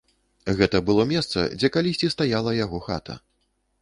[0.61, 3.19] Гэта было месца, дзе калісьці стаяла яго хата.